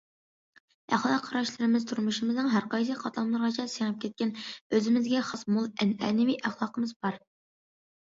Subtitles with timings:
[0.95, 7.25] ئەخلاق قاراشلىرىمىز تۇرمۇشىمىزنىڭ ھەرقايسى قاتلاملىرىغىچە سىڭىپ كەتكەن، ئۆزىمىزگە خاس مول ئەنئەنىۋى ئەخلاقىمىز بار.